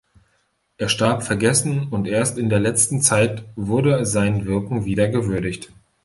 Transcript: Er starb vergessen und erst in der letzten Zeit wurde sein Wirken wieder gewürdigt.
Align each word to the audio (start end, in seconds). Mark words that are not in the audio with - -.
Er 0.79 0.89
starb 0.89 1.21
vergessen 1.21 1.89
und 1.89 2.07
erst 2.07 2.39
in 2.39 2.49
der 2.49 2.59
letzten 2.59 3.03
Zeit 3.03 3.43
wurde 3.55 4.03
sein 4.03 4.45
Wirken 4.47 4.83
wieder 4.83 5.07
gewürdigt. 5.09 5.71